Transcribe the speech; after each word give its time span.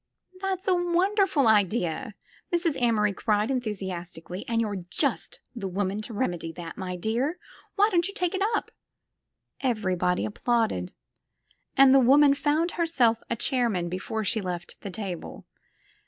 ''That's 0.41 0.67
a 0.67 0.73
wonderful 0.73 1.47
idea," 1.47 2.15
Mrs. 2.51 2.75
Amory 2.81 3.13
cried 3.13 3.51
enthu 3.51 3.69
siastically, 3.69 4.43
"and 4.47 4.59
you're 4.59 4.77
just 4.89 5.41
the 5.55 5.67
woman 5.67 6.01
to 6.01 6.11
remedy 6.11 6.51
that, 6.53 6.75
my 6.75 6.95
dear! 6.95 7.37
Why 7.75 7.87
don't 7.91 8.07
you 8.07 8.13
take 8.15 8.33
it 8.33 8.41
up?" 8.41 8.71
182 9.61 9.61
THE 9.61 9.61
FILM 9.61 9.71
OF 9.71 9.77
FATE 9.77 9.79
Everybody 9.79 10.25
applauded, 10.25 10.93
and 11.77 11.93
the 11.93 11.99
woman 11.99 12.33
found 12.33 12.71
herself 12.71 13.19
a 13.29 13.35
chairman 13.35 13.89
before 13.89 14.23
she 14.23 14.41
left 14.41 14.81
the 14.81 14.89
table. 14.89 15.45